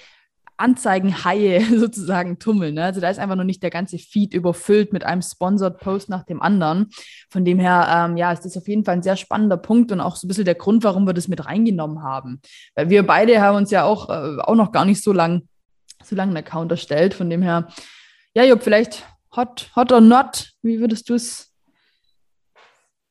Anzeigenhaie 0.57 1.61
sozusagen 1.77 2.39
tummeln. 2.39 2.75
Ne? 2.75 2.83
Also 2.83 3.01
da 3.01 3.09
ist 3.09 3.19
einfach 3.19 3.35
noch 3.35 3.43
nicht 3.43 3.63
der 3.63 3.69
ganze 3.69 3.97
Feed 3.97 4.33
überfüllt 4.33 4.93
mit 4.93 5.03
einem 5.03 5.21
Sponsored 5.21 5.79
Post 5.79 6.09
nach 6.09 6.23
dem 6.23 6.41
anderen. 6.41 6.89
Von 7.29 7.45
dem 7.45 7.59
her, 7.59 7.87
ähm, 7.89 8.17
ja, 8.17 8.31
ist 8.31 8.45
das 8.45 8.57
auf 8.57 8.67
jeden 8.67 8.85
Fall 8.85 8.95
ein 8.95 9.03
sehr 9.03 9.15
spannender 9.15 9.57
Punkt 9.57 9.91
und 9.91 9.99
auch 9.99 10.15
so 10.15 10.25
ein 10.25 10.29
bisschen 10.29 10.45
der 10.45 10.55
Grund, 10.55 10.83
warum 10.83 11.05
wir 11.05 11.13
das 11.13 11.27
mit 11.27 11.45
reingenommen 11.45 12.03
haben. 12.03 12.41
Weil 12.75 12.89
wir 12.89 13.05
beide 13.05 13.41
haben 13.41 13.57
uns 13.57 13.71
ja 13.71 13.83
auch, 13.83 14.09
äh, 14.09 14.39
auch 14.41 14.55
noch 14.55 14.71
gar 14.71 14.85
nicht 14.85 15.03
so 15.03 15.13
lang, 15.13 15.47
so 16.03 16.15
lange 16.15 16.29
einen 16.29 16.45
Account 16.45 16.71
erstellt. 16.71 17.13
Von 17.13 17.29
dem 17.29 17.41
her, 17.41 17.67
ja, 18.33 18.43
Job, 18.43 18.63
vielleicht 18.63 19.05
hot, 19.35 19.71
hot 19.75 19.91
or 19.91 20.01
not, 20.01 20.51
wie 20.61 20.79
würdest 20.79 21.09
du 21.09 21.15
es 21.15 21.52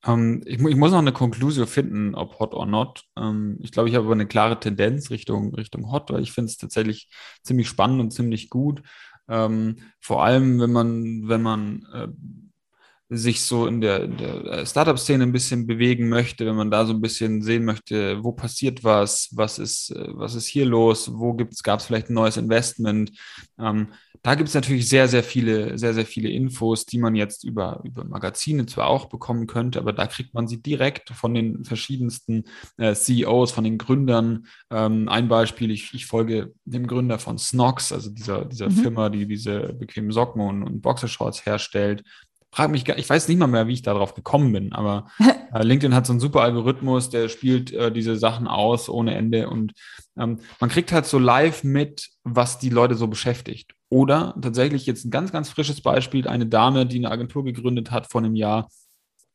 ähm, 0.05 0.43
ich, 0.47 0.61
ich, 0.61 0.77
muss 0.77 0.93
noch 0.93 0.99
eine 0.99 1.13
Konklusion 1.13 1.67
finden, 1.67 2.15
ob 2.15 2.39
hot 2.41 2.55
or 2.55 2.67
not. 2.67 3.05
Ähm, 3.17 3.59
ich 3.61 3.73
glaube, 3.73 3.89
ich 3.89 3.95
habe 3.95 4.07
aber 4.07 4.15
eine 4.15 4.27
klare 4.27 4.59
Tendenz 4.59 5.11
Richtung, 5.11 5.55
Richtung 5.55 5.91
hot, 5.91 6.11
weil 6.11 6.23
ich 6.23 6.33
finde 6.33 6.51
es 6.51 6.57
tatsächlich 6.57 7.09
ziemlich 7.43 7.69
spannend 7.69 8.01
und 8.01 8.11
ziemlich 8.13 8.51
gut. 8.51 8.83
Ähm, 9.29 9.77
vor 10.01 10.25
allem, 10.25 10.61
wenn 10.61 10.73
man, 10.73 11.29
wenn 11.29 11.43
man 11.43 11.87
äh, 11.93 12.09
sich 13.15 13.43
so 13.43 13.67
in 13.67 13.81
der, 13.81 14.05
in 14.05 14.17
der 14.17 14.45
äh, 14.45 14.67
Startup-Szene 14.67 15.25
ein 15.25 15.33
bisschen 15.33 15.67
bewegen 15.67 16.09
möchte, 16.09 16.47
wenn 16.47 16.57
man 16.57 16.71
da 16.71 16.87
so 16.87 16.95
ein 16.95 17.01
bisschen 17.01 17.43
sehen 17.43 17.65
möchte, 17.65 18.25
wo 18.25 18.33
passiert 18.33 18.85
was, 18.85 19.29
was 19.33 19.59
ist, 19.59 19.91
äh, 19.91 20.09
was 20.15 20.35
ist 20.35 20.47
hier 20.47 20.65
los, 20.65 21.13
wo 21.13 21.35
gab 21.63 21.81
es 21.81 21.87
vielleicht 21.87 22.09
ein 22.09 22.15
neues 22.15 22.39
Investment. 22.39 23.13
Ähm, 23.59 23.89
da 24.23 24.35
gibt 24.35 24.49
es 24.49 24.55
natürlich 24.55 24.89
sehr, 24.89 25.09
sehr 25.09 25.23
viele, 25.25 25.77
sehr, 25.79 25.95
sehr 25.95 26.07
viele 26.07 26.31
Infos, 26.31 26.87
die 26.87 26.99
man 26.99 27.15
jetzt 27.15 27.45
über, 27.45 27.81
über 27.85 28.05
Magazine 28.05 28.67
zwar 28.67 28.87
auch 28.87 29.07
bekommen 29.07 29.47
könnte, 29.47 29.81
aber 29.81 29.93
da 29.93 30.07
kriegt 30.07 30.33
man 30.33 30.47
sie 30.47 30.63
direkt 30.63 31.11
von 31.11 31.35
den 31.35 31.65
verschiedensten 31.65 32.45
äh, 32.79 32.95
CEOs, 32.95 33.51
von 33.53 33.65
den 33.65 33.79
Gründern. 33.79 34.47
Ähm, 34.71 35.09
ein 35.09 35.29
Beispiel, 35.29 35.71
ich, 35.71 35.93
ich 35.93 36.07
folge 36.07 36.55
dem 36.65 36.87
Gründer 36.87 37.19
von 37.19 37.37
Snox, 37.37 37.93
also 37.93 38.11
dieser, 38.11 38.45
dieser 38.45 38.71
mhm. 38.71 38.77
Firma, 38.77 39.09
die 39.11 39.27
diese 39.27 39.75
bequemen 39.75 40.13
Socken 40.13 40.41
und, 40.41 40.63
und 40.63 40.81
Boxershorts 40.81 41.45
herstellt 41.45 42.05
frage 42.53 42.71
mich, 42.71 42.87
ich 42.87 43.09
weiß 43.09 43.29
nicht 43.29 43.39
mal 43.39 43.47
mehr, 43.47 43.67
wie 43.67 43.73
ich 43.73 43.83
darauf 43.83 44.15
gekommen 44.15 44.53
bin, 44.53 44.73
aber 44.73 45.07
äh, 45.55 45.63
LinkedIn 45.63 45.95
hat 45.95 46.07
so 46.07 46.13
einen 46.13 46.21
super 46.21 46.43
Algorithmus, 46.43 47.09
der 47.09 47.29
spielt 47.29 47.73
äh, 47.73 47.91
diese 47.91 48.17
Sachen 48.17 48.47
aus 48.47 48.89
ohne 48.89 49.15
Ende 49.15 49.49
und 49.49 49.73
ähm, 50.17 50.39
man 50.61 50.71
kriegt 50.71 50.93
halt 50.93 51.07
so 51.07 51.19
live 51.19 51.65
mit, 51.65 52.11
was 52.25 52.59
die 52.59 52.69
Leute 52.69 52.95
so 52.95 53.09
beschäftigt. 53.09 53.75
Oder 53.89 54.35
tatsächlich 54.41 54.87
jetzt 54.87 55.05
ein 55.05 55.11
ganz, 55.11 55.33
ganz 55.33 55.49
frisches 55.49 55.81
Beispiel, 55.81 56.29
eine 56.29 56.47
Dame, 56.47 56.87
die 56.87 56.99
eine 56.99 57.11
Agentur 57.11 57.45
gegründet 57.45 57.91
hat 57.91 58.11
vor 58.11 58.21
einem 58.21 58.37
Jahr, 58.37 58.69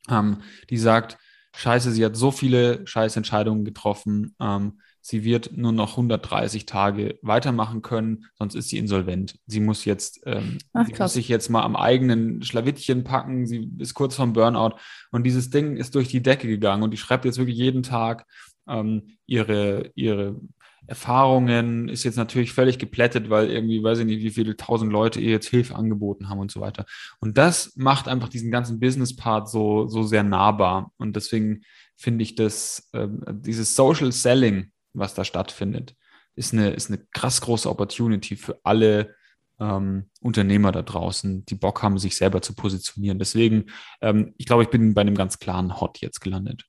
ähm, 0.09 0.37
die 0.69 0.77
sagt, 0.77 1.17
scheiße, 1.55 1.91
sie 1.91 2.05
hat 2.05 2.15
so 2.15 2.31
viele 2.31 2.85
Scheißentscheidungen 2.85 3.65
getroffen, 3.65 4.35
ähm, 4.39 4.79
sie 5.07 5.23
wird 5.23 5.55
nur 5.55 5.71
noch 5.71 5.91
130 5.91 6.65
Tage 6.65 7.17
weitermachen 7.21 7.81
können, 7.81 8.25
sonst 8.37 8.55
ist 8.55 8.67
sie 8.67 8.77
insolvent. 8.77 9.39
Sie 9.45 9.61
muss 9.61 9.85
jetzt, 9.85 10.19
ähm, 10.25 10.57
Ach, 10.73 10.85
sie 10.85 10.93
muss 10.99 11.13
sich 11.13 11.29
jetzt 11.29 11.49
mal 11.49 11.63
am 11.63 11.77
eigenen 11.77 12.43
Schlawittchen 12.43 13.05
packen, 13.05 13.47
sie 13.47 13.71
ist 13.77 13.93
kurz 13.93 14.17
vorm 14.17 14.33
Burnout 14.33 14.75
und 15.11 15.23
dieses 15.23 15.49
Ding 15.49 15.77
ist 15.77 15.95
durch 15.95 16.09
die 16.09 16.21
Decke 16.21 16.49
gegangen 16.49 16.83
und 16.83 16.91
die 16.91 16.97
schreibt 16.97 17.23
jetzt 17.23 17.37
wirklich 17.37 17.55
jeden 17.55 17.83
Tag 17.83 18.25
ähm, 18.67 19.17
ihre, 19.25 19.91
ihre 19.95 20.41
Erfahrungen, 20.87 21.87
ist 21.87 22.03
jetzt 22.03 22.17
natürlich 22.17 22.51
völlig 22.51 22.77
geplättet, 22.77 23.29
weil 23.29 23.49
irgendwie, 23.49 23.81
weiß 23.81 23.99
ich 23.99 24.05
nicht, 24.05 24.23
wie 24.23 24.31
viele 24.31 24.57
tausend 24.57 24.91
Leute 24.91 25.21
ihr 25.21 25.31
jetzt 25.31 25.47
Hilfe 25.47 25.75
angeboten 25.75 26.27
haben 26.27 26.39
und 26.39 26.51
so 26.51 26.59
weiter. 26.59 26.85
Und 27.21 27.37
das 27.37 27.77
macht 27.77 28.09
einfach 28.09 28.27
diesen 28.27 28.51
ganzen 28.51 28.81
Business-Part 28.81 29.49
so, 29.49 29.87
so 29.87 30.03
sehr 30.03 30.23
nahbar. 30.23 30.91
Und 30.97 31.15
deswegen 31.15 31.61
finde 31.95 32.23
ich 32.23 32.35
das, 32.35 32.89
äh, 32.91 33.07
dieses 33.31 33.73
Social 33.73 34.11
Selling, 34.11 34.71
was 34.97 35.13
da 35.13 35.23
stattfindet, 35.23 35.95
ist 36.35 36.53
eine, 36.53 36.71
ist 36.71 36.89
eine 36.89 36.99
krass 37.13 37.41
große 37.41 37.69
Opportunity 37.69 38.35
für 38.35 38.59
alle 38.63 39.15
ähm, 39.59 40.09
Unternehmer 40.21 40.71
da 40.71 40.83
draußen, 40.83 41.45
die 41.45 41.55
Bock 41.55 41.81
haben, 41.81 41.97
sich 41.97 42.15
selber 42.15 42.41
zu 42.41 42.53
positionieren. 42.53 43.19
Deswegen, 43.19 43.65
ähm, 44.01 44.33
ich 44.37 44.45
glaube, 44.45 44.63
ich 44.63 44.69
bin 44.69 44.93
bei 44.93 45.01
einem 45.01 45.15
ganz 45.15 45.39
klaren 45.39 45.79
Hot 45.79 45.99
jetzt 45.99 46.21
gelandet. 46.21 46.65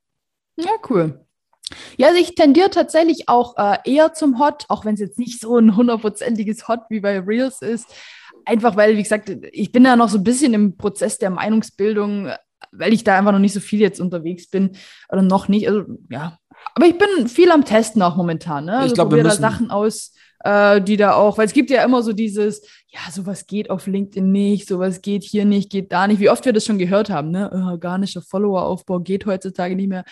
Ja, 0.57 0.73
cool. 0.89 1.25
Ja, 1.97 2.09
also 2.09 2.21
ich 2.21 2.35
tendiere 2.35 2.71
tatsächlich 2.71 3.29
auch 3.29 3.57
äh, 3.59 3.79
eher 3.85 4.15
zum 4.15 4.39
Hot, 4.39 4.65
auch 4.69 4.85
wenn 4.85 4.95
es 4.95 5.01
jetzt 5.01 5.19
nicht 5.19 5.41
so 5.41 5.59
ein 5.59 5.77
hundertprozentiges 5.77 6.67
Hot 6.69 6.81
wie 6.89 7.01
bei 7.01 7.19
Reels 7.19 7.61
ist. 7.61 7.87
Einfach 8.47 8.77
weil, 8.77 8.97
wie 8.97 9.03
gesagt, 9.03 9.31
ich 9.53 9.73
bin 9.73 9.85
da 9.85 9.97
noch 9.97 10.09
so 10.09 10.19
ein 10.19 10.25
bisschen 10.25 10.55
im 10.55 10.77
Prozess 10.79 11.19
der 11.19 11.31
Meinungsbildung, 11.31 12.31
weil 12.73 12.95
ich 12.95 13.05
da 13.05 13.19
einfach 13.19 13.33
noch 13.33 13.39
nicht 13.39 13.53
so 13.53 13.61
viel 13.61 13.81
jetzt 13.81 14.01
unterwegs 14.01 14.49
bin 14.49 14.77
oder 15.11 15.23
noch 15.23 15.49
nicht. 15.49 15.69
Also 15.69 15.85
ja, 16.09 16.39
aber 16.75 16.87
ich 16.87 16.99
bin 16.99 17.29
viel 17.29 17.51
am 17.51 17.65
Testen 17.65 18.03
auch 18.03 18.17
momentan. 18.17 18.67
Ne? 18.67 18.77
Also 18.77 18.87
ich 18.89 18.95
glaube, 18.95 19.17
wir 19.17 19.25
da 19.25 19.31
Sachen 19.31 19.71
aus, 19.71 20.13
äh, 20.45 20.81
die 20.81 20.97
da 20.97 21.15
auch, 21.15 21.39
weil 21.39 21.47
es 21.47 21.53
gibt 21.53 21.71
ja 21.71 21.83
immer 21.85 22.03
so 22.03 22.13
dieses, 22.13 22.63
ja, 22.89 23.01
sowas 23.11 23.47
geht 23.47 23.71
auf 23.71 23.87
LinkedIn 23.87 24.31
nicht, 24.31 24.69
sowas 24.69 25.03
geht 25.03 25.25
hier 25.25 25.45
nicht, 25.45 25.71
geht 25.71 25.93
da 25.93 26.07
nicht. 26.07 26.21
Wie 26.21 26.31
oft 26.31 26.45
wir 26.45 26.53
das 26.53 26.65
schon 26.65 26.79
gehört 26.79 27.11
haben, 27.11 27.31
ne? 27.31 27.51
Oh, 27.53 27.71
organischer 27.71 28.23
Follower-Aufbau 28.23 29.01
geht 29.01 29.27
heutzutage 29.27 29.77
nicht 29.77 29.89
mehr. 29.89 30.05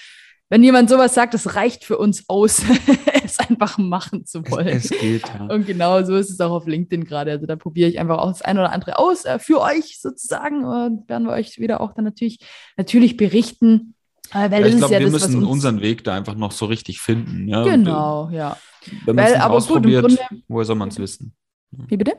Wenn 0.48 0.62
jemand 0.62 0.88
sowas 0.88 1.14
sagt, 1.14 1.34
das 1.34 1.56
reicht 1.56 1.84
für 1.84 1.98
uns 1.98 2.28
aus, 2.28 2.62
es 3.24 3.40
einfach 3.40 3.78
machen 3.78 4.26
zu 4.26 4.48
wollen. 4.48 4.68
Es, 4.68 4.90
es 4.90 4.98
geht, 4.98 5.22
ja. 5.26 5.46
Und 5.46 5.66
genau 5.66 6.04
so 6.04 6.14
ist 6.14 6.30
es 6.30 6.40
auch 6.40 6.52
auf 6.52 6.66
LinkedIn 6.66 7.04
gerade. 7.04 7.32
Also 7.32 7.46
da 7.46 7.56
probiere 7.56 7.88
ich 7.88 7.98
einfach 7.98 8.18
auch 8.18 8.28
das 8.28 8.42
eine 8.42 8.60
oder 8.60 8.72
andere 8.72 8.98
aus 8.98 9.24
äh, 9.24 9.40
für 9.40 9.60
euch 9.60 10.00
sozusagen 10.00 10.64
und 10.64 11.08
werden 11.08 11.26
wir 11.26 11.32
euch 11.32 11.58
wieder 11.58 11.80
auch 11.80 11.94
dann 11.94 12.04
natürlich, 12.04 12.38
natürlich 12.76 13.16
berichten, 13.16 13.95
weil 14.32 14.60
ja, 14.60 14.66
ich 14.66 14.76
glaube, 14.76 14.94
ja 14.94 15.00
wir 15.00 15.10
das, 15.10 15.28
müssen 15.28 15.44
unseren 15.44 15.80
Weg 15.80 16.04
da 16.04 16.14
einfach 16.14 16.34
noch 16.34 16.52
so 16.52 16.66
richtig 16.66 17.00
finden. 17.00 17.48
Ja? 17.48 17.62
Genau, 17.64 18.30
ja. 18.30 18.56
Wenn 19.04 19.16
man 19.16 19.26
es 19.26 19.40
ausprobiert, 19.40 20.02
gut, 20.02 20.16
Grunde, 20.16 20.42
woher 20.48 20.64
soll 20.64 20.76
man 20.76 20.88
es 20.88 20.98
wissen? 20.98 21.34
Wie 21.70 21.96
bitte? 21.96 22.12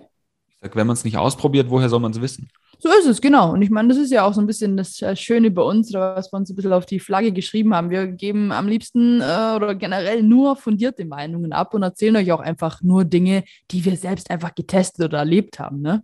Ich 0.50 0.62
sage, 0.62 0.76
wenn 0.76 0.88
man 0.88 0.96
es 0.96 1.04
nicht 1.04 1.18
ausprobiert, 1.18 1.70
woher 1.70 1.90
soll 1.90 2.00
man 2.00 2.12
es 2.12 2.22
wissen? 2.22 2.50
So 2.80 2.90
ist 2.90 3.08
es, 3.08 3.22
genau. 3.22 3.54
Und 3.54 3.62
ich 3.64 3.72
meine, 3.72 3.88
das 3.88 3.98
ist 3.98 4.12
ja 4.12 4.24
auch 4.24 4.34
so 4.34 4.42
ein 4.42 4.48
bisschen 4.48 4.78
das 4.78 5.02
äh, 5.02 5.16
Schöne 5.16 5.50
bei 5.50 5.64
uns, 5.64 5.90
oder 5.90 6.16
was 6.16 6.32
wir 6.32 6.38
uns 6.38 6.50
ein 6.50 6.56
bisschen 6.56 6.74
auf 6.74 6.86
die 6.86 7.00
Flagge 7.00 7.32
geschrieben 7.32 7.74
haben. 7.74 7.90
Wir 7.90 8.08
geben 8.08 8.52
am 8.52 8.68
liebsten 8.68 9.20
äh, 9.22 9.54
oder 9.56 9.74
generell 9.74 10.22
nur 10.22 10.56
fundierte 10.56 11.06
Meinungen 11.06 11.54
ab 11.54 11.74
und 11.74 11.82
erzählen 11.82 12.16
euch 12.18 12.32
auch 12.32 12.40
einfach 12.40 12.82
nur 12.84 13.04
Dinge, 13.04 13.44
die 13.72 13.84
wir 13.84 13.98
selbst 13.98 14.30
einfach 14.30 14.54
getestet 14.54 15.06
oder 15.06 15.20
erlebt 15.20 15.60
haben. 15.60 15.82
Ne? 15.82 16.04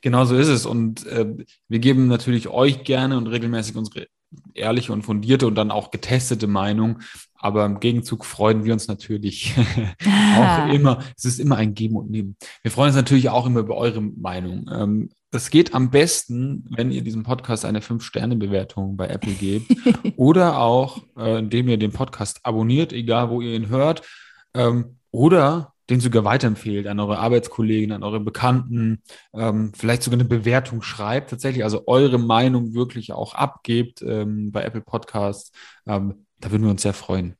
Genau 0.00 0.24
so 0.24 0.36
ist 0.36 0.48
es. 0.48 0.64
Und 0.64 1.06
äh, 1.06 1.26
wir 1.68 1.78
geben 1.80 2.06
natürlich 2.06 2.48
euch 2.48 2.84
gerne 2.84 3.16
und 3.16 3.26
regelmäßig 3.26 3.74
unsere 3.74 4.06
ehrliche 4.54 4.92
und 4.92 5.02
fundierte 5.02 5.46
und 5.46 5.54
dann 5.54 5.70
auch 5.70 5.90
getestete 5.90 6.46
Meinung. 6.46 7.00
Aber 7.34 7.64
im 7.64 7.80
Gegenzug 7.80 8.24
freuen 8.24 8.64
wir 8.64 8.72
uns 8.72 8.88
natürlich 8.88 9.54
auch 10.38 10.72
immer. 10.72 11.02
Es 11.16 11.24
ist 11.24 11.38
immer 11.38 11.56
ein 11.56 11.74
Geben 11.74 11.96
und 11.96 12.10
Nehmen. 12.10 12.36
Wir 12.62 12.70
freuen 12.70 12.88
uns 12.88 12.96
natürlich 12.96 13.28
auch 13.28 13.46
immer 13.46 13.60
über 13.60 13.76
eure 13.76 14.00
Meinung. 14.00 14.68
Ähm, 14.72 15.10
das 15.30 15.50
geht 15.50 15.74
am 15.74 15.90
besten, 15.90 16.64
wenn 16.70 16.90
ihr 16.90 17.02
diesem 17.02 17.22
Podcast 17.22 17.64
eine 17.64 17.80
5-Sterne-Bewertung 17.80 18.96
bei 18.96 19.08
Apple 19.08 19.34
gebt 19.34 19.70
oder 20.16 20.58
auch, 20.58 21.02
äh, 21.16 21.40
indem 21.40 21.68
ihr 21.68 21.76
den 21.76 21.92
Podcast 21.92 22.40
abonniert, 22.44 22.92
egal 22.92 23.28
wo 23.30 23.40
ihr 23.40 23.54
ihn 23.54 23.68
hört. 23.68 24.02
Ähm, 24.54 24.96
oder 25.10 25.74
den 25.90 26.00
sogar 26.00 26.24
weiterempfehlt 26.24 26.86
an 26.86 27.00
eure 27.00 27.18
Arbeitskollegen, 27.18 27.92
an 27.92 28.02
eure 28.02 28.20
Bekannten, 28.20 29.02
ähm, 29.32 29.72
vielleicht 29.74 30.02
sogar 30.02 30.18
eine 30.18 30.28
Bewertung 30.28 30.82
schreibt, 30.82 31.30
tatsächlich, 31.30 31.64
also 31.64 31.84
eure 31.86 32.18
Meinung 32.18 32.74
wirklich 32.74 33.12
auch 33.12 33.34
abgebt 33.34 34.02
ähm, 34.02 34.50
bei 34.52 34.62
Apple 34.62 34.80
Podcasts. 34.80 35.52
Ähm, 35.86 36.26
da 36.40 36.50
würden 36.50 36.64
wir 36.64 36.70
uns 36.70 36.82
sehr 36.82 36.92
freuen. 36.92 37.36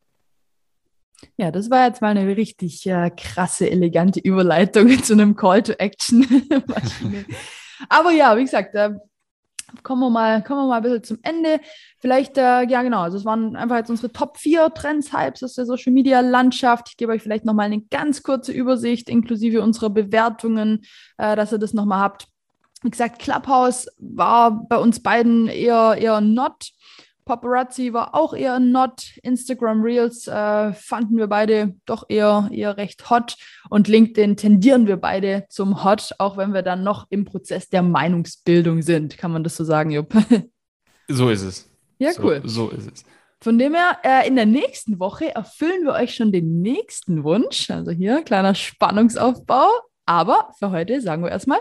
Ja, 1.36 1.50
das 1.50 1.70
war 1.70 1.86
jetzt 1.86 2.02
mal 2.02 2.16
eine 2.16 2.36
richtig 2.36 2.86
äh, 2.86 3.10
krasse, 3.10 3.68
elegante 3.68 4.20
Überleitung 4.20 4.88
zu 5.02 5.14
einem 5.14 5.34
Call 5.34 5.62
to 5.62 5.72
Action. 5.72 6.26
Aber 7.88 8.10
ja, 8.12 8.36
wie 8.36 8.44
gesagt, 8.44 8.74
äh, 8.74 8.90
kommen 9.82 10.00
wir 10.00 10.10
mal, 10.10 10.42
kommen 10.42 10.60
wir 10.62 10.68
mal 10.68 10.76
ein 10.76 10.82
bisschen 10.82 11.04
zum 11.04 11.18
Ende. 11.22 11.60
Vielleicht, 11.98 12.38
äh, 12.38 12.64
ja 12.64 12.82
genau, 12.82 13.00
also 13.00 13.16
es 13.18 13.24
waren 13.24 13.56
einfach 13.56 13.76
jetzt 13.76 13.90
unsere 13.90 14.12
Top 14.12 14.38
4 14.38 14.72
Trends, 14.74 15.12
Hypes 15.12 15.42
aus 15.42 15.54
der 15.54 15.66
Social 15.66 15.92
Media 15.92 16.20
Landschaft. 16.20 16.88
Ich 16.90 16.96
gebe 16.96 17.12
euch 17.12 17.22
vielleicht 17.22 17.44
nochmal 17.44 17.66
eine 17.66 17.82
ganz 17.82 18.22
kurze 18.22 18.52
Übersicht, 18.52 19.08
inklusive 19.08 19.62
unserer 19.62 19.90
Bewertungen, 19.90 20.84
äh, 21.18 21.36
dass 21.36 21.52
ihr 21.52 21.58
das 21.58 21.74
nochmal 21.74 22.00
habt. 22.00 22.28
Wie 22.82 22.90
gesagt, 22.90 23.18
Clubhouse 23.18 23.88
war 23.98 24.66
bei 24.68 24.76
uns 24.76 25.02
beiden 25.02 25.48
eher, 25.48 25.96
eher 25.98 26.20
not. 26.20 26.70
Paparazzi 27.26 27.92
war 27.92 28.14
auch 28.14 28.32
eher 28.32 28.54
ein 28.54 28.70
Not. 28.70 29.18
Instagram 29.22 29.82
Reels 29.82 30.28
äh, 30.28 30.72
fanden 30.72 31.18
wir 31.18 31.26
beide 31.26 31.74
doch 31.84 32.04
eher, 32.08 32.48
eher 32.52 32.76
recht 32.76 33.10
hot. 33.10 33.36
Und 33.68 33.88
LinkedIn 33.88 34.36
tendieren 34.36 34.86
wir 34.86 34.96
beide 34.96 35.44
zum 35.50 35.84
Hot, 35.84 36.14
auch 36.18 36.36
wenn 36.36 36.54
wir 36.54 36.62
dann 36.62 36.84
noch 36.84 37.06
im 37.10 37.24
Prozess 37.24 37.68
der 37.68 37.82
Meinungsbildung 37.82 38.80
sind. 38.80 39.18
Kann 39.18 39.32
man 39.32 39.44
das 39.44 39.56
so 39.56 39.64
sagen, 39.64 39.90
Jupp? 39.90 40.14
So 41.08 41.30
ist 41.30 41.42
es. 41.42 41.70
Ja, 41.98 42.12
so, 42.12 42.22
cool. 42.24 42.42
So 42.44 42.68
ist 42.70 42.90
es. 42.92 43.04
Von 43.40 43.60
dem 43.60 43.74
her, 43.74 43.98
äh, 44.02 44.26
in 44.26 44.34
der 44.34 44.44
nächsten 44.44 44.98
Woche 44.98 45.32
erfüllen 45.32 45.84
wir 45.84 45.92
euch 45.92 46.16
schon 46.16 46.32
den 46.32 46.62
nächsten 46.62 47.22
Wunsch. 47.22 47.70
Also 47.70 47.92
hier, 47.92 48.22
kleiner 48.22 48.56
Spannungsaufbau. 48.56 49.68
Aber 50.04 50.50
für 50.58 50.72
heute 50.72 51.00
sagen 51.00 51.22
wir 51.22 51.30
erstmal. 51.30 51.60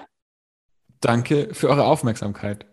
Danke 1.00 1.50
für 1.53 1.69
eure 1.69 1.84
Aufmerksamkeit. 1.84 2.65